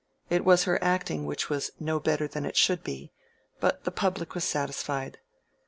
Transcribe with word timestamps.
It 0.31 0.43
was 0.43 0.63
her 0.63 0.83
acting 0.83 1.27
which 1.27 1.47
was 1.47 1.69
"no 1.79 1.99
better 1.99 2.27
than 2.27 2.43
it 2.43 2.57
should 2.57 2.83
be," 2.83 3.11
but 3.59 3.83
the 3.83 3.91
public 3.91 4.33
was 4.33 4.43
satisfied. 4.45 5.19